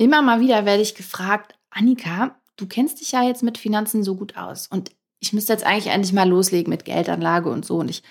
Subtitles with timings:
[0.00, 4.16] Immer mal wieder werde ich gefragt, Annika, du kennst dich ja jetzt mit Finanzen so
[4.16, 7.90] gut aus und ich müsste jetzt eigentlich endlich mal loslegen mit Geldanlage und so und
[7.90, 8.02] ich,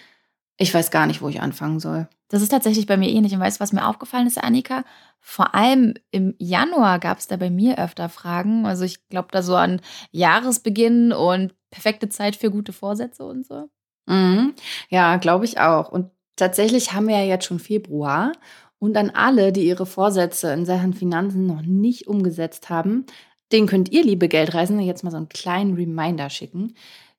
[0.58, 2.08] ich weiß gar nicht, wo ich anfangen soll.
[2.28, 3.34] Das ist tatsächlich bei mir ähnlich.
[3.34, 4.84] Und weißt du, was mir aufgefallen ist, Annika?
[5.20, 8.68] Vor allem im Januar gab es da bei mir öfter Fragen.
[8.68, 9.82] Also ich glaube da so an
[10.12, 13.68] Jahresbeginn und perfekte Zeit für gute Vorsätze und so.
[14.06, 14.54] Mhm.
[14.90, 15.92] Ja, glaube ich auch.
[15.92, 18.32] Und tatsächlich haben wir ja jetzt schon Februar.
[18.80, 23.06] Und an alle, die ihre Vorsätze in Sachen Finanzen noch nicht umgesetzt haben,
[23.52, 26.76] den könnt ihr, liebe Geldreisende, jetzt mal so einen kleinen Reminder schicken.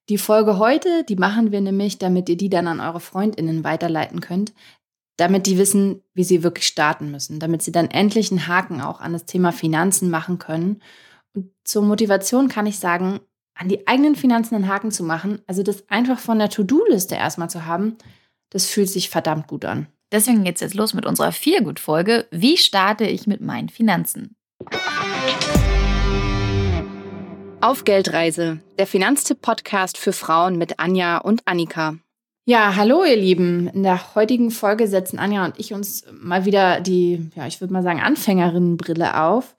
[0.09, 4.20] Die Folge heute, die machen wir nämlich, damit ihr die dann an eure Freundinnen weiterleiten
[4.20, 4.52] könnt,
[5.16, 9.01] damit die wissen, wie sie wirklich starten müssen, damit sie dann endlich einen Haken auch
[9.01, 10.82] an das Thema Finanzen machen können.
[11.34, 13.20] Und zur Motivation kann ich sagen,
[13.54, 17.51] an die eigenen Finanzen einen Haken zu machen, also das einfach von der To-Do-Liste erstmal
[17.51, 17.96] zu haben,
[18.48, 19.88] das fühlt sich verdammt gut an.
[20.12, 22.27] Deswegen geht's jetzt los mit unserer Feelgood-Folge.
[22.32, 24.34] Wie starte ich mit meinen Finanzen?
[27.60, 31.95] Auf Geldreise, der Finanztipp-Podcast für Frauen mit Anja und Annika.
[32.45, 33.68] Ja, hallo ihr Lieben.
[33.68, 37.73] In der heutigen Folge setzen Anja und ich uns mal wieder die, ja, ich würde
[37.73, 39.54] mal sagen, Anfängerinnenbrille auf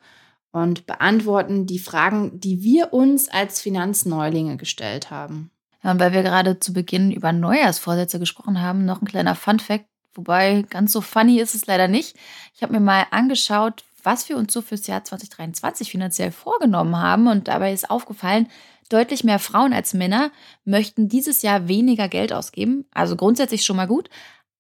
[0.52, 5.50] und beantworten die Fragen, die wir uns als Finanzneulinge gestellt haben.
[5.82, 9.86] Ja, und weil wir gerade zu Beginn über Neujahrsvorsätze gesprochen haben, noch ein kleiner Fun-Fact,
[10.14, 12.16] wobei ganz so funny ist es leider nicht.
[12.54, 17.28] Ich habe mir mal angeschaut, was wir uns so fürs Jahr 2023 finanziell vorgenommen haben
[17.28, 18.48] und dabei ist aufgefallen,
[18.92, 20.32] Deutlich mehr Frauen als Männer
[20.66, 24.10] möchten dieses Jahr weniger Geld ausgeben, also grundsätzlich schon mal gut,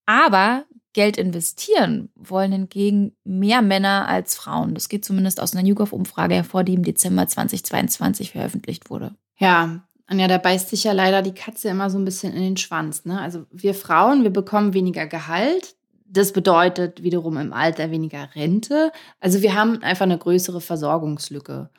[0.05, 4.73] aber Geld investieren wollen hingegen mehr Männer als Frauen.
[4.73, 9.15] Das geht zumindest aus einer YouGov-Umfrage hervor, die im Dezember 2022 veröffentlicht wurde.
[9.37, 12.57] Ja, Anja, da beißt sich ja leider die Katze immer so ein bisschen in den
[12.57, 13.05] Schwanz.
[13.05, 13.21] Ne?
[13.21, 15.75] Also wir Frauen, wir bekommen weniger Gehalt.
[16.05, 18.91] Das bedeutet wiederum im Alter weniger Rente.
[19.21, 21.69] Also wir haben einfach eine größere Versorgungslücke.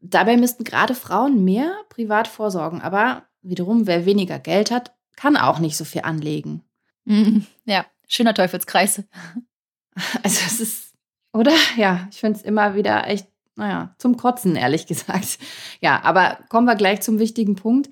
[0.00, 2.80] Dabei müssten gerade Frauen mehr privat vorsorgen.
[2.80, 6.62] Aber wiederum, wer weniger Geld hat, kann auch nicht so viel anlegen.
[7.04, 7.46] Mhm.
[7.64, 9.02] Ja, schöner Teufelskreis.
[10.22, 10.94] Also es ist,
[11.34, 11.52] oder?
[11.76, 13.26] Ja, ich finde es immer wieder echt,
[13.56, 15.38] naja, zum Kotzen, ehrlich gesagt.
[15.80, 17.90] Ja, aber kommen wir gleich zum wichtigen Punkt.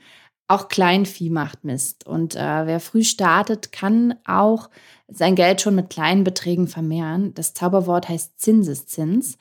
[0.49, 2.07] Auch Kleinvieh macht Mist.
[2.07, 4.69] Und äh, wer früh startet, kann auch
[5.07, 7.35] sein Geld schon mit kleinen Beträgen vermehren.
[7.35, 9.39] Das Zauberwort heißt Zinseszins.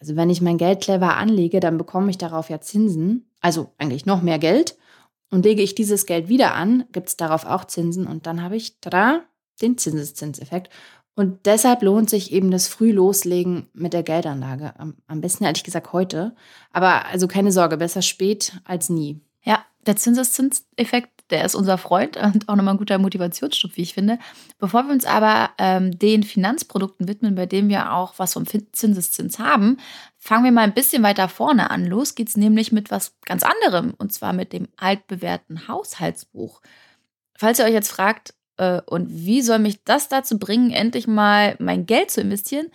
[0.00, 4.06] Also wenn ich mein Geld clever anlege, dann bekomme ich darauf ja Zinsen, also eigentlich
[4.06, 4.76] noch mehr Geld.
[5.30, 8.56] Und lege ich dieses Geld wieder an, gibt es darauf auch Zinsen und dann habe
[8.56, 9.24] ich, tada,
[9.60, 10.70] den Zinseszinseffekt.
[11.18, 14.78] Und deshalb lohnt sich eben das Frühloslegen mit der Geldanlage.
[14.78, 16.36] Am, am besten ehrlich gesagt heute.
[16.72, 19.20] Aber also keine Sorge, besser spät als nie.
[19.42, 23.94] Ja, der Zinseszinseffekt der ist unser Freund und auch nochmal ein guter Motivationsstub, wie ich
[23.94, 24.20] finde.
[24.60, 29.40] Bevor wir uns aber ähm, den Finanzprodukten widmen, bei denen wir auch was vom Zinseszins
[29.40, 29.78] haben,
[30.18, 31.84] fangen wir mal ein bisschen weiter vorne an.
[31.84, 36.62] Los geht's nämlich mit was ganz anderem und zwar mit dem altbewährten Haushaltsbuch.
[37.36, 38.34] Falls ihr euch jetzt fragt,
[38.86, 42.66] und wie soll mich das dazu bringen, endlich mal mein Geld zu investieren?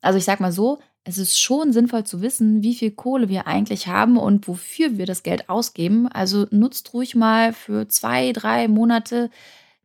[0.00, 3.46] Also ich sag mal so, es ist schon sinnvoll zu wissen, wie viel Kohle wir
[3.46, 6.06] eigentlich haben und wofür wir das Geld ausgeben.
[6.08, 9.30] Also nutzt ruhig mal für zwei, drei Monate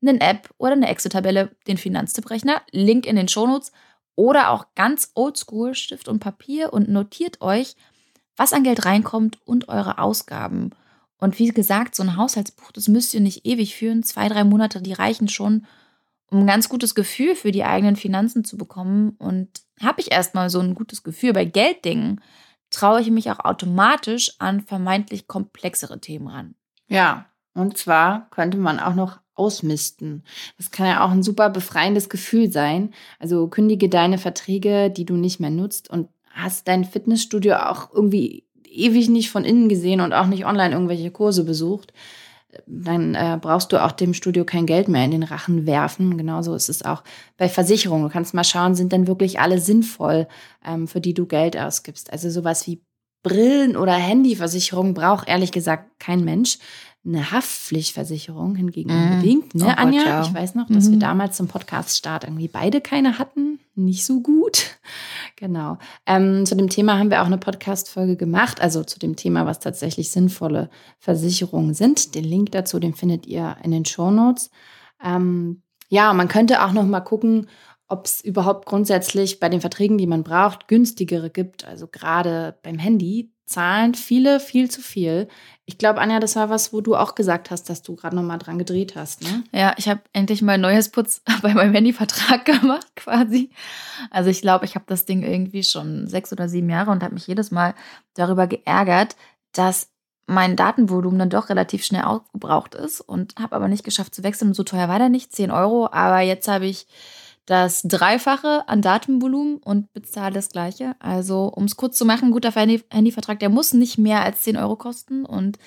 [0.01, 3.71] eine App oder eine Excel-Tabelle, den Finanztipprechner, Link in den Shownotes
[4.15, 7.75] oder auch ganz oldschool Stift und Papier und notiert euch,
[8.35, 10.71] was an Geld reinkommt und eure Ausgaben.
[11.23, 14.03] Und wie gesagt, so ein Haushaltsbuch, das müsst ihr nicht ewig führen.
[14.03, 15.65] Zwei, drei Monate, die reichen schon,
[16.29, 19.11] um ein ganz gutes Gefühl für die eigenen Finanzen zu bekommen.
[19.19, 22.19] Und habe ich erstmal so ein gutes Gefühl bei Gelddingen,
[22.71, 26.55] traue ich mich auch automatisch an vermeintlich komplexere Themen ran.
[26.89, 30.25] Ja, und zwar könnte man auch noch ausmisten.
[30.57, 32.93] Das kann ja auch ein super befreiendes Gefühl sein.
[33.17, 38.43] Also kündige deine Verträge, die du nicht mehr nutzt und hast dein Fitnessstudio auch irgendwie
[38.73, 41.93] ewig nicht von innen gesehen und auch nicht online irgendwelche Kurse besucht
[42.65, 46.17] dann äh, brauchst du auch dem Studio kein Geld mehr in den Rachen werfen.
[46.17, 47.03] Genauso ist es auch
[47.37, 48.07] bei Versicherungen.
[48.07, 50.27] Du kannst mal schauen, sind denn wirklich alle sinnvoll,
[50.65, 52.11] ähm, für die du Geld ausgibst.
[52.11, 52.81] Also sowas wie
[53.23, 56.57] Brillen- oder Handyversicherung braucht ehrlich gesagt kein Mensch.
[57.05, 59.11] Eine Haftpflichtversicherung hingegen mm.
[59.11, 59.99] unbedingt, ne, oh Anja?
[59.99, 60.21] Gott, ja.
[60.21, 60.91] Ich weiß noch, dass mm.
[60.91, 61.01] wir mhm.
[61.01, 63.59] damals zum Podcast-Start irgendwie beide keine hatten.
[63.75, 64.65] Nicht so gut.
[65.35, 65.77] Genau.
[66.05, 69.59] Ähm, zu dem Thema haben wir auch eine Podcast-Folge gemacht, also zu dem Thema, was
[69.59, 70.69] tatsächlich sinnvolle
[70.99, 72.15] Versicherungen sind.
[72.15, 74.51] Den Link dazu, den findet ihr in den Show Notes.
[75.03, 77.47] Ähm, ja, man könnte auch noch mal gucken,
[77.93, 81.63] ob es überhaupt grundsätzlich bei den Verträgen, die man braucht, günstigere gibt.
[81.63, 85.27] Also gerade beim Handy zahlen viele viel zu viel.
[85.65, 88.39] Ich glaube, Anja, das war was, wo du auch gesagt hast, dass du gerade nochmal
[88.39, 89.21] dran gedreht hast.
[89.21, 89.43] Ne?
[89.51, 93.51] Ja, ich habe endlich mal neues Putz bei meinem Handyvertrag gemacht, quasi.
[94.09, 97.13] Also ich glaube, ich habe das Ding irgendwie schon sechs oder sieben Jahre und habe
[97.13, 97.75] mich jedes Mal
[98.15, 99.15] darüber geärgert,
[99.51, 99.89] dass
[100.25, 104.55] mein Datenvolumen dann doch relativ schnell aufgebraucht ist und habe aber nicht geschafft zu wechseln.
[104.55, 105.89] So teuer war der nicht, 10 Euro.
[105.91, 106.87] Aber jetzt habe ich
[107.45, 110.95] das Dreifache an Datenvolumen und bezahle das Gleiche.
[110.99, 114.77] Also, um es kurz zu machen, guter Handyvertrag, der muss nicht mehr als 10 Euro
[114.77, 115.59] kosten und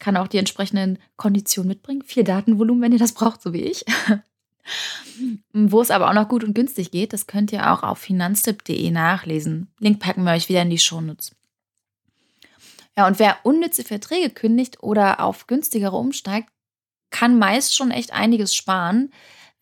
[0.00, 2.02] kann auch die entsprechenden Konditionen mitbringen.
[2.02, 3.84] Viel Datenvolumen, wenn ihr das braucht, so wie ich.
[5.52, 8.90] Wo es aber auch noch gut und günstig geht, das könnt ihr auch auf finanztipp.de
[8.90, 9.68] nachlesen.
[9.78, 11.32] Link packen wir euch wieder in die Shownotes.
[12.96, 16.48] Ja, und wer unnütze Verträge kündigt oder auf günstigere umsteigt,
[17.10, 19.12] kann meist schon echt einiges sparen.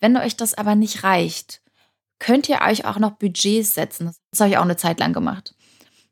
[0.02, 1.62] Wenn euch das aber nicht reicht,
[2.19, 4.12] könnt ihr euch auch noch Budgets setzen.
[4.32, 5.54] Das habe ich auch eine Zeit lang gemacht.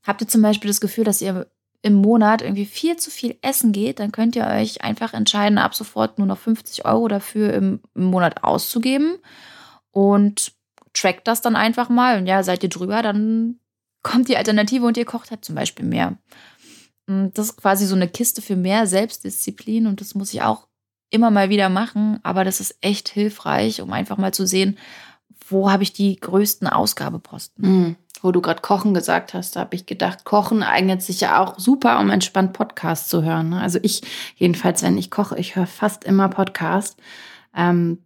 [0.06, 1.50] Habt ihr zum Beispiel das Gefühl, dass ihr
[1.82, 5.74] im Monat irgendwie viel zu viel essen geht, dann könnt ihr euch einfach entscheiden, ab
[5.74, 9.18] sofort nur noch 50 Euro dafür im, Monat auszugeben
[9.90, 10.52] und
[10.92, 12.16] trackt das dann einfach mal.
[12.18, 13.58] Und ja, seid ihr drüber, dann
[14.04, 16.16] kommt die Alternative und ihr kocht halt zum Beispiel mehr.
[17.06, 20.68] Das ist quasi so eine Kiste für mehr Selbstdisziplin und das muss ich auch
[21.10, 24.78] immer mal wieder machen, aber das ist echt hilfreich, um einfach mal zu sehen,
[25.48, 27.64] wo habe ich die größten Ausgabeposten.
[27.68, 27.96] Mhm.
[28.22, 31.58] Wo du gerade Kochen gesagt hast, da habe ich gedacht, Kochen eignet sich ja auch
[31.58, 33.48] super, um entspannt Podcast zu hören.
[33.48, 33.60] Ne?
[33.60, 34.02] Also ich,
[34.36, 36.98] jedenfalls, wenn ich koche, ich höre fast immer Podcast.
[37.56, 37.98] Ähm,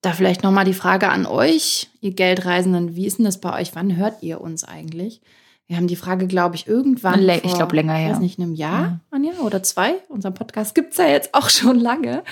[0.00, 3.74] da vielleicht nochmal die Frage an euch, ihr Geldreisenden, wie ist denn das bei euch?
[3.74, 5.22] Wann hört ihr uns eigentlich?
[5.66, 7.24] Wir haben die Frage, glaube ich, irgendwann.
[7.24, 8.08] Vor, ich glaube, länger her.
[8.08, 9.00] Ich weiß nicht, einem Jahr, ja.
[9.10, 9.94] Anja, oder zwei.
[10.08, 12.22] Unseren Podcast gibt es ja jetzt auch schon lange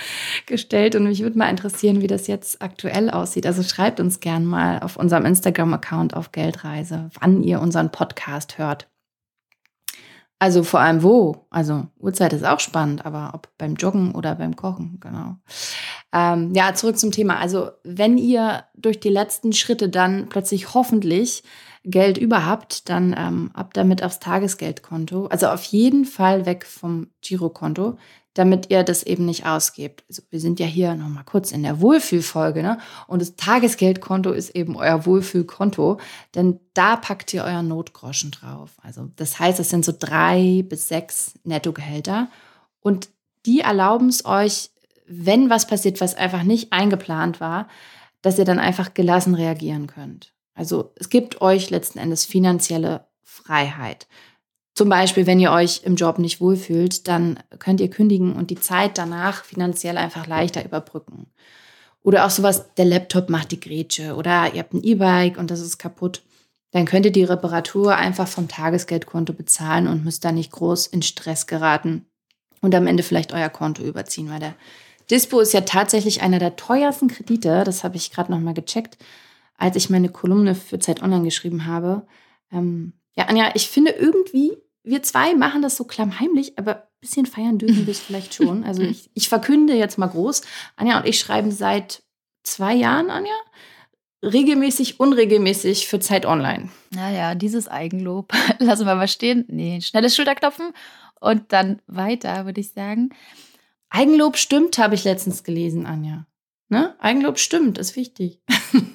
[0.45, 0.95] gestellt.
[0.95, 3.47] Und mich würde mal interessieren, wie das jetzt aktuell aussieht.
[3.47, 8.87] Also schreibt uns gern mal auf unserem Instagram-Account auf Geldreise, wann ihr unseren Podcast hört.
[10.37, 11.47] Also vor allem wo.
[11.49, 15.37] Also Uhrzeit ist auch spannend, aber ob beim Joggen oder beim Kochen, genau.
[16.13, 17.37] Ähm, ja, zurück zum Thema.
[17.39, 21.43] Also wenn ihr durch die letzten Schritte dann plötzlich hoffentlich
[21.83, 25.27] Geld über habt, dann ähm, ab damit aufs Tagesgeldkonto.
[25.27, 27.97] Also auf jeden Fall weg vom Girokonto,
[28.33, 30.03] damit ihr das eben nicht ausgebt.
[30.07, 32.79] Also wir sind ja hier nochmal kurz in der Wohlfühlfolge, ne?
[33.07, 35.99] Und das Tagesgeldkonto ist eben euer Wohlfühlkonto,
[36.35, 38.71] denn da packt ihr euren Notgroschen drauf.
[38.81, 42.29] Also das heißt, es sind so drei bis sechs Nettogehälter
[42.79, 43.09] und
[43.45, 44.71] die erlauben es euch,
[45.05, 47.67] wenn was passiert, was einfach nicht eingeplant war,
[48.21, 50.33] dass ihr dann einfach gelassen reagieren könnt.
[50.53, 54.07] Also es gibt euch letzten Endes finanzielle Freiheit.
[54.75, 58.59] Zum Beispiel, wenn ihr euch im Job nicht wohlfühlt, dann könnt ihr kündigen und die
[58.59, 61.27] Zeit danach finanziell einfach leichter überbrücken.
[62.01, 65.61] Oder auch sowas, der Laptop macht die Grätsche oder ihr habt ein E-Bike und das
[65.61, 66.23] ist kaputt.
[66.71, 71.03] Dann könnt ihr die Reparatur einfach vom Tagesgeldkonto bezahlen und müsst da nicht groß in
[71.03, 72.07] Stress geraten
[72.61, 74.55] und am Ende vielleicht euer Konto überziehen, weil der
[75.11, 78.97] Dispo ist ja tatsächlich einer der teuersten Kredite, das habe ich gerade nochmal gecheckt
[79.63, 82.05] als ich meine Kolumne für Zeit Online geschrieben habe.
[82.51, 87.25] Ähm, ja, Anja, ich finde irgendwie, wir zwei machen das so klammheimlich, aber ein bisschen
[87.25, 88.65] feiern dürfen wir es vielleicht schon.
[88.65, 90.41] Also ich, ich verkünde jetzt mal groß.
[90.75, 92.03] Anja und ich schreiben seit
[92.43, 93.31] zwei Jahren, Anja,
[94.21, 96.67] regelmäßig, unregelmäßig für Zeit Online.
[96.89, 99.45] Naja, dieses Eigenlob lassen wir mal stehen.
[99.47, 100.73] Nee, schnelles Schulterklopfen
[101.21, 103.11] und dann weiter, würde ich sagen.
[103.89, 106.27] Eigenlob stimmt, habe ich letztens gelesen, Anja.
[106.67, 106.95] Ne?
[106.99, 108.41] Eigenlob stimmt, ist wichtig.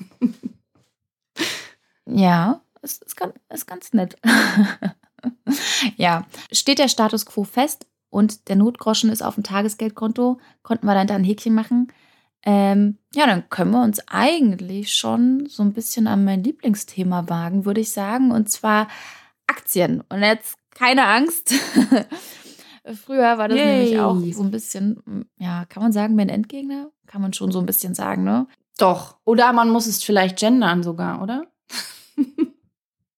[2.08, 4.16] ja, ist, ist, ganz, ist ganz nett.
[5.96, 10.94] ja, steht der Status quo fest und der Notgroschen ist auf dem Tagesgeldkonto, konnten wir
[10.94, 11.92] dann da ein Häkchen machen.
[12.44, 17.64] Ähm, ja, dann können wir uns eigentlich schon so ein bisschen an mein Lieblingsthema wagen,
[17.64, 18.88] würde ich sagen, und zwar
[19.46, 20.02] Aktien.
[20.08, 21.52] Und jetzt keine Angst.
[23.04, 23.66] Früher war das Yay.
[23.66, 26.90] nämlich auch so ein bisschen, ja, kann man sagen, mein Endgegner?
[27.06, 28.46] Kann man schon so ein bisschen sagen, ne?
[28.78, 29.16] Doch.
[29.24, 31.46] Oder man muss es vielleicht gendern sogar, oder?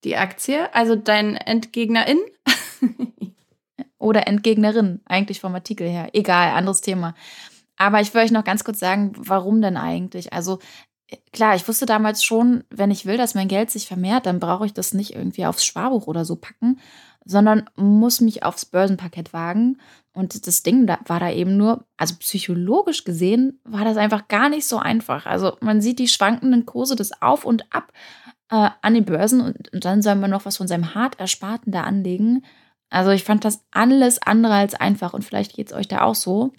[0.03, 2.19] Die Aktie, also dein Endgegnerin.
[4.01, 6.09] oder Endgegnerin, eigentlich vom Artikel her.
[6.13, 7.13] Egal, anderes Thema.
[7.77, 10.33] Aber ich will euch noch ganz kurz sagen, warum denn eigentlich?
[10.33, 10.59] Also
[11.31, 14.65] klar, ich wusste damals schon, wenn ich will, dass mein Geld sich vermehrt, dann brauche
[14.65, 16.79] ich das nicht irgendwie aufs Sparbuch oder so packen,
[17.25, 19.77] sondern muss mich aufs Börsenparkett wagen.
[20.13, 24.49] Und das Ding da war da eben nur, also psychologisch gesehen, war das einfach gar
[24.49, 25.25] nicht so einfach.
[25.25, 27.93] Also man sieht die schwankenden Kurse des Auf und Ab
[28.51, 31.71] äh, an den Börsen und, und dann soll man noch was von seinem hart Ersparten
[31.71, 32.43] da anlegen.
[32.89, 36.15] Also ich fand das alles andere als einfach und vielleicht geht es euch da auch
[36.15, 36.51] so.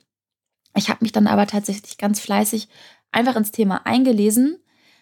[0.75, 2.69] Ich habe mich dann aber tatsächlich ganz fleißig
[3.13, 4.59] einfach ins Thema eingelesen,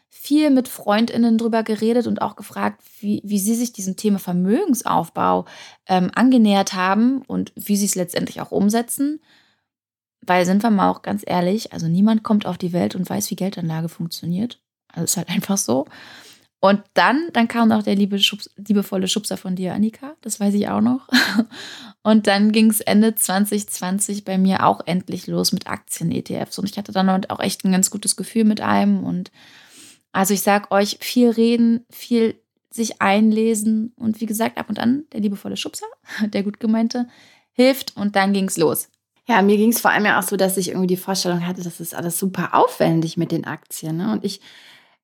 [0.09, 5.45] viel mit Freundinnen drüber geredet und auch gefragt, wie, wie sie sich diesem Thema Vermögensaufbau
[5.87, 9.21] ähm, angenähert haben und wie sie es letztendlich auch umsetzen.
[10.23, 13.31] Weil sind wir mal auch ganz ehrlich, also niemand kommt auf die Welt und weiß,
[13.31, 14.61] wie Geldanlage funktioniert.
[14.89, 15.87] Also ist halt einfach so.
[16.61, 20.15] Und dann, dann kam noch der liebe Schubs, liebevolle Schubser von dir, Annika.
[20.21, 21.09] Das weiß ich auch noch.
[22.03, 26.59] Und dann ging es Ende 2020 bei mir auch endlich los mit Aktien-ETFs.
[26.59, 29.05] Und ich hatte dann auch echt ein ganz gutes Gefühl mit einem.
[29.05, 29.31] Und
[30.13, 32.39] also ich sag euch, viel reden, viel
[32.71, 33.95] sich einlesen.
[33.97, 35.87] Und wie gesagt, ab und an der liebevolle Schubser,
[36.27, 37.09] der gut gemeinte,
[37.53, 37.97] hilft.
[37.97, 38.91] Und dann ging es los.
[39.27, 41.63] Ja, mir ging es vor allem ja auch so, dass ich irgendwie die Vorstellung hatte,
[41.63, 43.97] das ist alles super aufwendig mit den Aktien.
[43.97, 44.13] Ne?
[44.13, 44.41] Und ich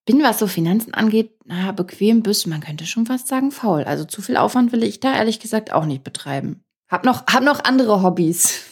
[0.06, 3.84] bin, was so Finanzen angeht, naja, bequem bis, man könnte schon fast sagen, faul.
[3.84, 6.64] Also zu viel Aufwand will ich da ehrlich gesagt auch nicht betreiben.
[6.88, 8.62] Hab noch, hab noch andere Hobbys.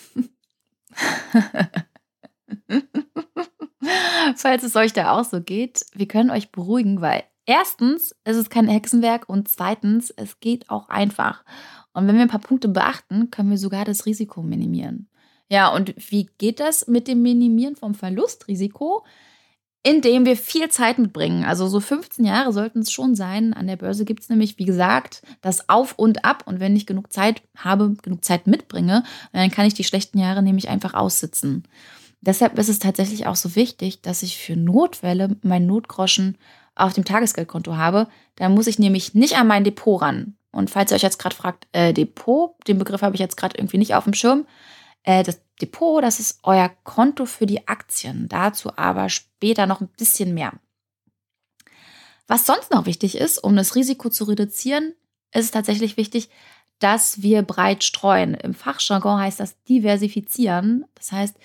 [4.36, 8.48] Falls es euch da auch so geht, wir können euch beruhigen, weil erstens, es ist
[8.48, 11.44] kein Hexenwerk und zweitens, es geht auch einfach.
[11.92, 15.08] Und wenn wir ein paar Punkte beachten, können wir sogar das Risiko minimieren.
[15.48, 19.04] Ja, und wie geht das mit dem Minimieren vom Verlustrisiko?
[19.86, 21.44] Indem wir viel Zeit mitbringen.
[21.44, 23.52] Also so 15 Jahre sollten es schon sein.
[23.52, 26.44] An der Börse gibt es nämlich, wie gesagt, das Auf und Ab.
[26.46, 30.42] Und wenn ich genug Zeit habe, genug Zeit mitbringe, dann kann ich die schlechten Jahre
[30.42, 31.64] nämlich einfach aussitzen.
[32.22, 36.38] Deshalb ist es tatsächlich auch so wichtig, dass ich für Notfälle meinen Notgroschen
[36.74, 38.08] auf dem Tagesgeldkonto habe.
[38.36, 40.34] Da muss ich nämlich nicht an mein Depot ran.
[40.50, 43.58] Und falls ihr euch jetzt gerade fragt, äh, Depot, den Begriff habe ich jetzt gerade
[43.58, 44.46] irgendwie nicht auf dem Schirm.
[45.02, 48.28] Äh, das Depot, das ist euer Konto für die Aktien.
[48.28, 50.52] Dazu aber später noch ein bisschen mehr.
[52.26, 54.94] Was sonst noch wichtig ist, um das Risiko zu reduzieren,
[55.32, 56.30] ist es tatsächlich wichtig,
[56.78, 58.34] dass wir breit streuen.
[58.34, 60.84] Im Fachjargon heißt das diversifizieren.
[60.94, 61.36] Das heißt,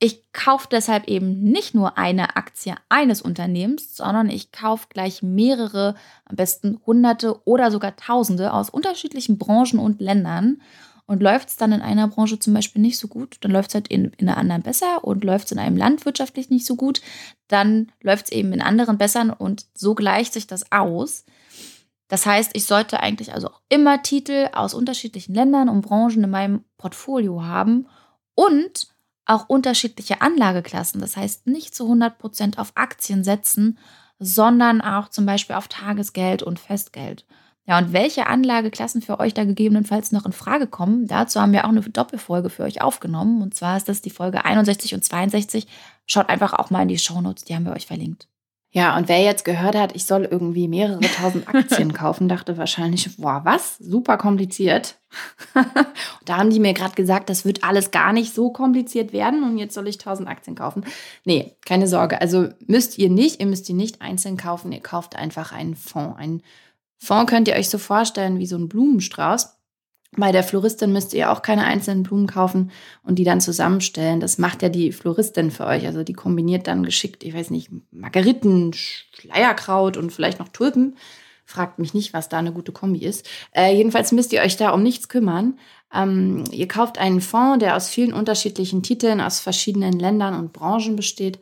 [0.00, 5.96] ich kaufe deshalb eben nicht nur eine Aktie eines Unternehmens, sondern ich kaufe gleich mehrere,
[6.24, 10.62] am besten hunderte oder sogar tausende aus unterschiedlichen Branchen und Ländern
[11.08, 13.74] und läuft es dann in einer Branche zum Beispiel nicht so gut, dann läuft es
[13.74, 16.76] halt in, in einer anderen besser und läuft es in einem Land wirtschaftlich nicht so
[16.76, 17.00] gut,
[17.48, 21.24] dann läuft es eben in anderen besser und so gleicht sich das aus.
[22.08, 26.30] Das heißt, ich sollte eigentlich also auch immer Titel aus unterschiedlichen Ländern und Branchen in
[26.30, 27.86] meinem Portfolio haben
[28.34, 28.88] und
[29.24, 31.00] auch unterschiedliche Anlageklassen.
[31.00, 33.78] Das heißt, nicht zu 100 Prozent auf Aktien setzen,
[34.18, 37.24] sondern auch zum Beispiel auf Tagesgeld und Festgeld.
[37.68, 41.66] Ja, und welche Anlageklassen für euch da gegebenenfalls noch in Frage kommen, dazu haben wir
[41.66, 43.42] auch eine Doppelfolge für euch aufgenommen.
[43.42, 45.66] Und zwar ist das die Folge 61 und 62.
[46.06, 48.26] Schaut einfach auch mal in die Shownotes, die haben wir euch verlinkt.
[48.70, 53.16] Ja, und wer jetzt gehört hat, ich soll irgendwie mehrere tausend Aktien kaufen, dachte wahrscheinlich,
[53.18, 53.76] boah, was?
[53.76, 54.96] Super kompliziert.
[56.24, 59.58] da haben die mir gerade gesagt, das wird alles gar nicht so kompliziert werden und
[59.58, 60.84] jetzt soll ich tausend Aktien kaufen.
[61.26, 62.20] Nee, keine Sorge.
[62.22, 66.18] Also müsst ihr nicht, ihr müsst die nicht einzeln kaufen, ihr kauft einfach einen Fonds,
[66.18, 66.42] einen
[66.98, 69.58] Fond könnt ihr euch so vorstellen wie so ein Blumenstrauß.
[70.16, 72.70] Bei der Floristin müsst ihr auch keine einzelnen Blumen kaufen
[73.02, 74.20] und die dann zusammenstellen.
[74.20, 75.86] Das macht ja die Floristin für euch.
[75.86, 80.96] Also die kombiniert dann geschickt, ich weiß nicht, Margeriten, Schleierkraut und vielleicht noch Tulpen.
[81.44, 83.28] Fragt mich nicht, was da eine gute Kombi ist.
[83.52, 85.58] Äh, jedenfalls müsst ihr euch da um nichts kümmern.
[85.94, 90.96] Ähm, ihr kauft einen Fonds, der aus vielen unterschiedlichen Titeln aus verschiedenen Ländern und Branchen
[90.96, 91.38] besteht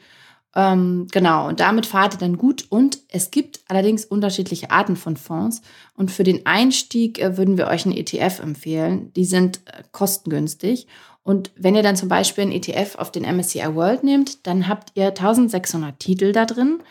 [0.56, 2.64] ähm, genau, und damit fahrt ihr dann gut.
[2.70, 5.60] Und es gibt allerdings unterschiedliche Arten von Fonds.
[5.94, 9.12] Und für den Einstieg äh, würden wir euch einen ETF empfehlen.
[9.12, 10.86] Die sind äh, kostengünstig.
[11.22, 14.92] Und wenn ihr dann zum Beispiel einen ETF auf den MSCI World nehmt, dann habt
[14.94, 16.82] ihr 1600 Titel da drin.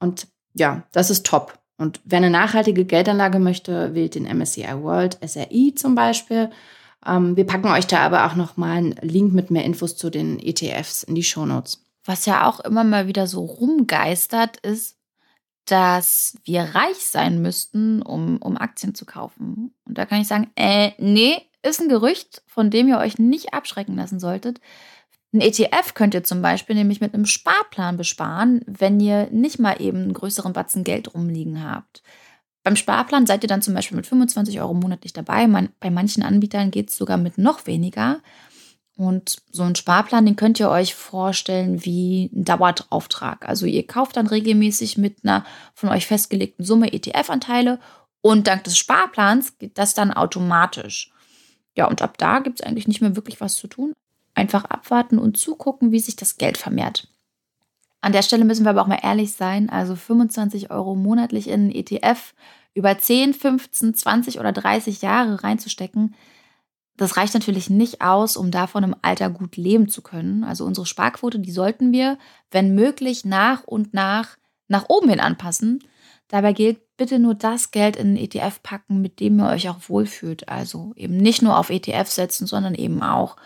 [0.00, 1.56] Und ja, das ist top.
[1.78, 6.50] Und wer eine nachhaltige Geldanlage möchte, wählt den MSCI World SRI zum Beispiel.
[7.06, 10.40] Ähm, wir packen euch da aber auch nochmal einen Link mit mehr Infos zu den
[10.40, 11.84] ETFs in die Show Notes.
[12.04, 14.98] Was ja auch immer mal wieder so rumgeistert, ist,
[15.66, 19.74] dass wir reich sein müssten, um, um Aktien zu kaufen.
[19.84, 23.54] Und da kann ich sagen, äh, nee, ist ein Gerücht, von dem ihr euch nicht
[23.54, 24.60] abschrecken lassen solltet.
[25.32, 29.80] Ein ETF könnt ihr zum Beispiel nämlich mit einem Sparplan besparen, wenn ihr nicht mal
[29.80, 32.02] eben einen größeren Batzen Geld rumliegen habt.
[32.64, 35.48] Beim Sparplan seid ihr dann zum Beispiel mit 25 Euro monatlich dabei.
[35.48, 38.20] Man, bei manchen Anbietern geht es sogar mit noch weniger.
[38.96, 43.48] Und so ein Sparplan, den könnt ihr euch vorstellen wie ein Dauerauftrag.
[43.48, 45.44] Also ihr kauft dann regelmäßig mit einer
[45.74, 47.78] von euch festgelegten Summe ETF-Anteile
[48.20, 51.12] und dank des Sparplans geht das dann automatisch.
[51.76, 53.92] Ja, und ab da gibt es eigentlich nicht mehr wirklich was zu tun.
[54.34, 57.08] Einfach abwarten und zugucken, wie sich das Geld vermehrt.
[58.00, 59.70] An der Stelle müssen wir aber auch mal ehrlich sein.
[59.70, 62.34] Also 25 Euro monatlich in einen ETF
[62.74, 66.14] über 10, 15, 20 oder 30 Jahre reinzustecken,
[66.96, 70.44] das reicht natürlich nicht aus, um davon im Alter gut leben zu können.
[70.44, 72.18] Also unsere Sparquote, die sollten wir,
[72.50, 74.36] wenn möglich, nach und nach
[74.72, 75.84] nach oben hin anpassen.
[76.28, 79.88] Dabei gilt, bitte nur das Geld in einen ETF packen, mit dem ihr euch auch
[79.88, 80.48] wohlfühlt.
[80.48, 83.36] Also eben nicht nur auf ETF setzen, sondern eben auch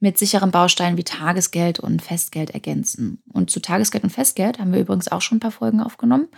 [0.00, 3.22] mit sicheren Bausteinen wie Tagesgeld und Festgeld ergänzen.
[3.32, 6.28] Und zu Tagesgeld und Festgeld haben wir übrigens auch schon ein paar Folgen aufgenommen.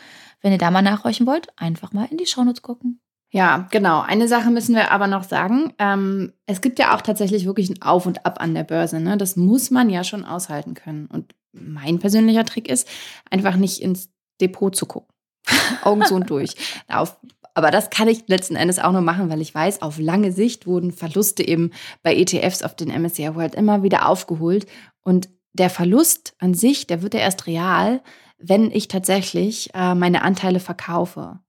[0.42, 3.00] Wenn ihr da mal nachhorchen wollt, einfach mal in die Shownotes gucken.
[3.34, 4.00] Ja, genau.
[4.00, 5.72] Eine Sache müssen wir aber noch sagen.
[5.80, 9.00] Ähm, es gibt ja auch tatsächlich wirklich ein Auf und Ab an der Börse.
[9.00, 9.16] Ne?
[9.16, 11.06] Das muss man ja schon aushalten können.
[11.06, 12.86] Und mein persönlicher Trick ist,
[13.32, 14.08] einfach nicht ins
[14.40, 15.12] Depot zu gucken.
[15.82, 16.54] Augen zu und durch.
[16.86, 17.18] Auf,
[17.54, 20.68] aber das kann ich letzten Endes auch nur machen, weil ich weiß, auf lange Sicht
[20.68, 21.72] wurden Verluste eben
[22.04, 24.66] bei ETFs auf den MSCI World immer wieder aufgeholt.
[25.02, 28.00] Und der Verlust an sich, der wird ja erst real,
[28.38, 31.40] wenn ich tatsächlich äh, meine Anteile verkaufe.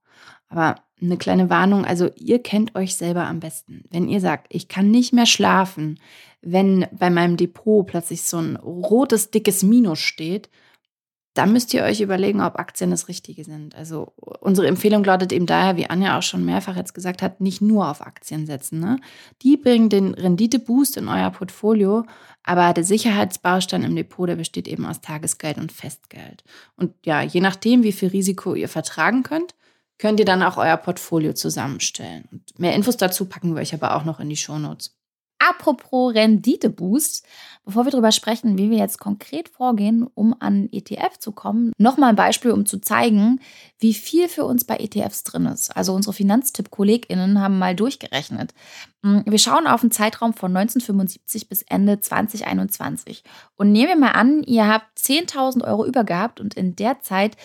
[0.48, 3.84] Aber eine kleine Warnung, also ihr kennt euch selber am besten.
[3.92, 6.00] Wenn ihr sagt, ich kann nicht mehr schlafen,
[6.42, 10.50] wenn bei meinem Depot plötzlich so ein rotes, dickes Minus steht,
[11.36, 13.75] dann müsst ihr euch überlegen, ob Aktien das Richtige sind.
[13.75, 17.62] Also unsere Empfehlung lautet eben daher, wie Anja auch schon mehrfach jetzt gesagt hat, nicht
[17.62, 18.80] nur auf Aktien setzen.
[18.80, 19.00] Ne?
[19.42, 22.06] Die bringen den Renditeboost in euer Portfolio,
[22.44, 26.46] aber der Sicherheitsbaustein im Depot, der besteht eben aus Tagesgeld und Festgeld.
[26.78, 29.56] Und ja, je nachdem, wie viel Risiko ihr vertragen könnt,
[29.98, 32.28] könnt ihr dann auch euer Portfolio zusammenstellen.
[32.32, 34.96] Und mehr Infos dazu packen wir euch aber auch noch in die Shownotes.
[35.38, 37.25] Apropos Renditeboost,
[37.66, 42.10] bevor wir darüber sprechen, wie wir jetzt konkret vorgehen, um an ETF zu kommen, nochmal
[42.10, 43.42] ein Beispiel, um zu zeigen,
[43.78, 45.75] wie viel für uns bei ETFs drin ist.
[45.75, 48.54] Also unsere Finanztipp-KollegInnen haben mal durchgerechnet.
[49.04, 53.24] Hm, wir schauen auf einen Zeitraum von 1975 bis Ende 2021.
[53.56, 57.36] Und nehmen wir mal an, ihr habt 10.000 Euro übergehabt und in der Zeit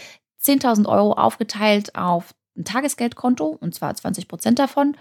[0.41, 4.97] 10.000 Euro aufgeteilt auf ein Tagesgeldkonto, und zwar 20 Prozent davon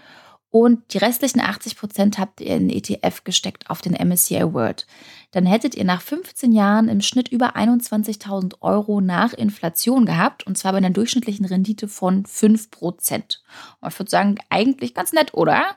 [0.50, 4.84] und die restlichen 80 Prozent habt ihr in ETF gesteckt auf den MSCI World.
[5.30, 10.58] Dann hättet ihr nach 15 Jahren im Schnitt über 21.000 Euro nach Inflation gehabt und
[10.58, 13.44] zwar bei einer durchschnittlichen Rendite von 5 Prozent.
[13.86, 15.76] Ich würde sagen, eigentlich ganz nett, oder?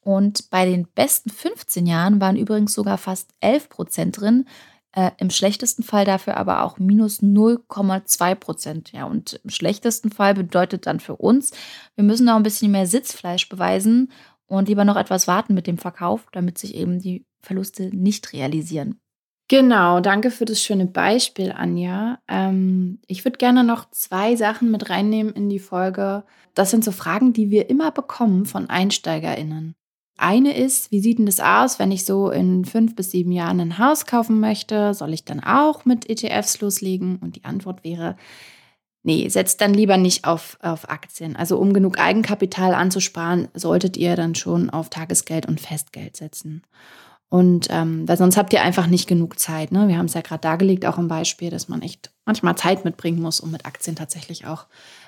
[0.00, 4.46] Und bei den besten 15 Jahren waren übrigens sogar fast 11 Prozent drin.
[4.96, 8.92] Äh, Im schlechtesten Fall dafür aber auch minus 0,2 Prozent.
[8.92, 11.50] Ja, und im schlechtesten Fall bedeutet dann für uns,
[11.96, 14.10] wir müssen noch ein bisschen mehr Sitzfleisch beweisen
[14.46, 18.98] und lieber noch etwas warten mit dem Verkauf, damit sich eben die Verluste nicht realisieren.
[19.48, 22.18] Genau, danke für das schöne Beispiel, Anja.
[22.26, 26.24] Ähm, ich würde gerne noch zwei Sachen mit reinnehmen in die Folge.
[26.54, 29.76] Das sind so Fragen, die wir immer bekommen von EinsteigerInnen.
[30.16, 33.60] Eine ist, wie sieht denn das aus, wenn ich so in fünf bis sieben Jahren
[33.60, 34.94] ein Haus kaufen möchte?
[34.94, 37.16] Soll ich dann auch mit ETFs loslegen?
[37.16, 38.16] Und die Antwort wäre,
[39.02, 41.36] nee, setzt dann lieber nicht auf, auf Aktien.
[41.36, 46.62] Also um genug Eigenkapital anzusparen, solltet ihr dann schon auf Tagesgeld und Festgeld setzen.
[47.28, 49.72] Und ähm, weil sonst habt ihr einfach nicht genug Zeit.
[49.72, 49.88] Ne?
[49.88, 53.20] Wir haben es ja gerade dargelegt, auch im Beispiel, dass man echt manchmal Zeit mitbringen
[53.20, 54.66] muss, um mit Aktien tatsächlich auch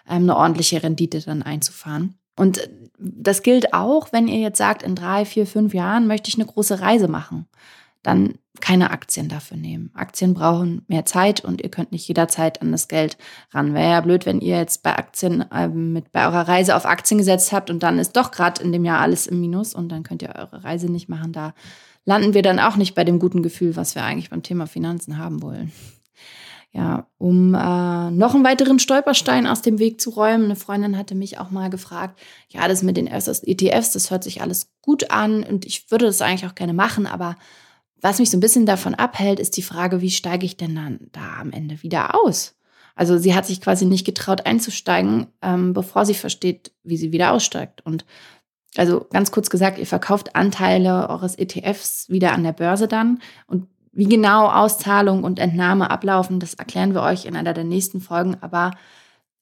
[0.09, 2.19] ähm, eine ordentliche Rendite dann einzufahren.
[2.39, 6.37] Und das gilt auch, wenn ihr jetzt sagt, in drei, vier, fünf Jahren möchte ich
[6.37, 7.47] eine große Reise machen.
[8.03, 9.91] Dann keine Aktien dafür nehmen.
[9.95, 13.17] Aktien brauchen mehr Zeit und ihr könnt nicht jederzeit an das Geld
[13.53, 13.75] ran.
[13.75, 17.19] Wäre ja blöd, wenn ihr jetzt bei Aktien äh, mit bei eurer Reise auf Aktien
[17.19, 20.03] gesetzt habt und dann ist doch gerade in dem Jahr alles im Minus und dann
[20.03, 21.33] könnt ihr eure Reise nicht machen.
[21.33, 21.55] Da
[22.05, 25.19] landen wir dann auch nicht bei dem guten Gefühl, was wir eigentlich beim Thema Finanzen
[25.19, 25.73] haben wollen.
[26.73, 30.45] Ja, um äh, noch einen weiteren Stolperstein aus dem Weg zu räumen.
[30.45, 34.43] Eine Freundin hatte mich auch mal gefragt, ja, das mit den ETFs, das hört sich
[34.43, 37.37] alles gut an und ich würde das eigentlich auch gerne machen, aber
[38.01, 41.01] was mich so ein bisschen davon abhält, ist die Frage, wie steige ich denn dann
[41.13, 42.55] da am Ende wieder aus?
[42.95, 47.33] Also sie hat sich quasi nicht getraut einzusteigen, ähm, bevor sie versteht, wie sie wieder
[47.33, 47.85] aussteigt.
[47.85, 48.05] Und
[48.77, 53.67] also ganz kurz gesagt, ihr verkauft Anteile eures ETFs wieder an der Börse dann und
[53.93, 58.37] wie genau Auszahlung und Entnahme ablaufen, das erklären wir euch in einer der nächsten Folgen.
[58.41, 58.73] Aber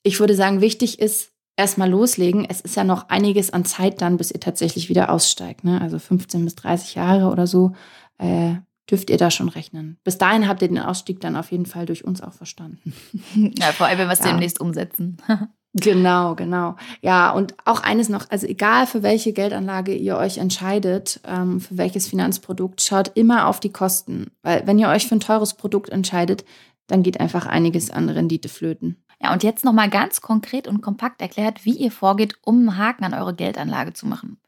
[0.02, 2.46] ich würde sagen, wichtig ist, erstmal loslegen.
[2.48, 5.64] Es ist ja noch einiges an Zeit dann, bis ihr tatsächlich wieder aussteigt.
[5.64, 5.80] Ne?
[5.80, 7.72] Also 15 bis 30 Jahre oder so
[8.18, 8.56] äh,
[8.90, 9.98] dürft ihr da schon rechnen.
[10.04, 12.94] Bis dahin habt ihr den Ausstieg dann auf jeden Fall durch uns auch verstanden.
[13.59, 14.26] Ja, vor allem, wenn wir es ja.
[14.26, 15.16] demnächst umsetzen.
[15.78, 16.76] Genau, genau.
[17.02, 21.76] Ja, und auch eines noch, also egal für welche Geldanlage ihr euch entscheidet, ähm, für
[21.76, 24.30] welches Finanzprodukt, schaut immer auf die Kosten.
[24.42, 26.46] Weil wenn ihr euch für ein teures Produkt entscheidet,
[26.86, 29.04] dann geht einfach einiges an Rendite flöten.
[29.20, 33.04] Ja, und jetzt nochmal ganz konkret und kompakt erklärt, wie ihr vorgeht, um einen Haken
[33.04, 34.38] an eure Geldanlage zu machen.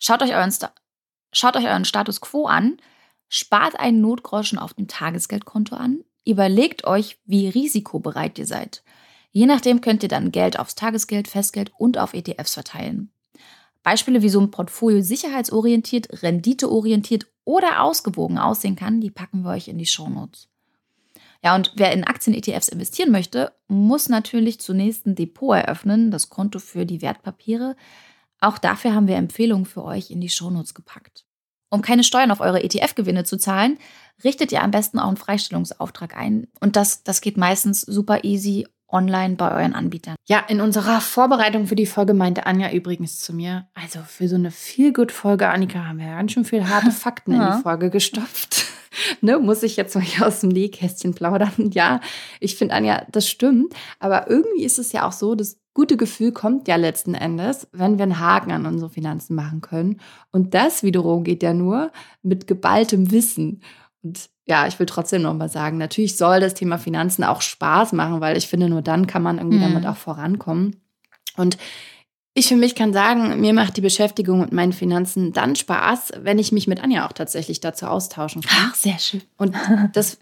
[0.00, 0.72] Schaut euch euren, Sta
[1.32, 2.78] schaut euch euren Status quo an,
[3.28, 8.82] spart einen Notgroschen auf dem Tagesgeldkonto an, überlegt euch, wie risikobereit ihr seid.
[9.30, 13.10] Je nachdem könnt ihr dann Geld aufs Tagesgeld, Festgeld und auf ETFs verteilen.
[13.82, 19.68] Beispiele, wie so ein Portfolio sicherheitsorientiert, renditeorientiert oder ausgewogen aussehen kann, die packen wir euch
[19.68, 20.48] in die Shownotes.
[21.42, 26.58] Ja, und wer in Aktien-ETFs investieren möchte, muss natürlich zunächst ein Depot eröffnen, das Konto
[26.58, 27.76] für die Wertpapiere.
[28.40, 31.24] Auch dafür haben wir Empfehlungen für euch in die Shownotes gepackt.
[31.70, 33.78] Um keine Steuern auf eure ETF-Gewinne zu zahlen,
[34.24, 36.48] richtet ihr am besten auch einen Freistellungsauftrag ein.
[36.60, 40.16] Und das, das geht meistens super easy online bei euren Anbietern.
[40.26, 44.36] Ja, in unserer Vorbereitung für die Folge meinte Anja übrigens zu mir, also für so
[44.36, 47.46] eine Feel-Good-Folge, Annika, haben wir ganz schön viel harte Fakten ja.
[47.46, 48.66] in die Folge gestopft.
[49.20, 51.52] ne, muss ich jetzt mal hier aus dem Nähkästchen plaudern?
[51.78, 52.00] Ja,
[52.40, 53.74] ich finde, Anja, das stimmt.
[54.00, 57.98] Aber irgendwie ist es ja auch so, das gute Gefühl kommt ja letzten Endes, wenn
[57.98, 60.00] wir einen Haken an unsere Finanzen machen können.
[60.32, 63.62] Und das wiederum geht ja nur mit geballtem Wissen.
[64.02, 67.92] Und ja, ich will trotzdem noch mal sagen, natürlich soll das Thema Finanzen auch Spaß
[67.92, 69.74] machen, weil ich finde, nur dann kann man irgendwie mhm.
[69.74, 70.76] damit auch vorankommen.
[71.36, 71.58] Und
[72.32, 76.38] ich für mich kann sagen, mir macht die Beschäftigung mit meinen Finanzen dann Spaß, wenn
[76.38, 78.70] ich mich mit Anja auch tatsächlich dazu austauschen kann.
[78.70, 79.22] Ach, sehr schön.
[79.36, 79.54] Und
[79.92, 80.18] das,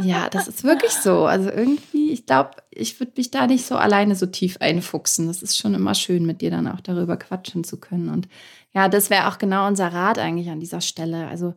[0.00, 1.24] ja, das ist wirklich so.
[1.24, 5.26] Also irgendwie, ich glaube, ich würde mich da nicht so alleine so tief einfuchsen.
[5.26, 8.08] Das ist schon immer schön, mit dir dann auch darüber quatschen zu können.
[8.08, 8.28] Und
[8.72, 11.26] ja, das wäre auch genau unser Rat eigentlich an dieser Stelle.
[11.26, 11.54] Also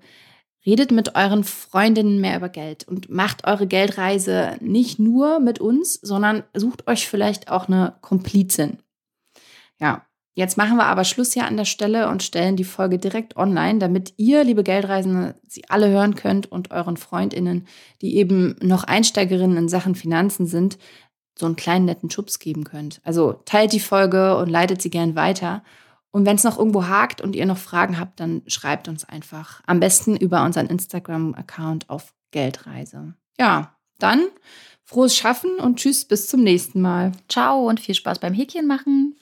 [0.67, 5.93] Redet mit euren Freundinnen mehr über Geld und macht eure Geldreise nicht nur mit uns,
[5.93, 8.79] sondern sucht euch vielleicht auch eine Komplizin.
[9.79, 13.37] Ja, jetzt machen wir aber Schluss hier an der Stelle und stellen die Folge direkt
[13.37, 17.65] online, damit ihr, liebe Geldreisende, sie alle hören könnt und euren Freundinnen,
[18.01, 20.77] die eben noch Einsteigerinnen in Sachen Finanzen sind,
[21.39, 22.99] so einen kleinen netten Schubs geben könnt.
[23.05, 25.63] Also teilt die Folge und leitet sie gern weiter.
[26.17, 29.61] Und wenn es noch irgendwo hakt und ihr noch Fragen habt, dann schreibt uns einfach.
[29.67, 33.13] Am besten über unseren Instagram-Account auf Geldreise.
[33.39, 34.25] Ja, dann
[34.83, 37.11] frohes Schaffen und tschüss, bis zum nächsten Mal.
[37.29, 39.15] Ciao und viel Spaß beim Häkchen machen.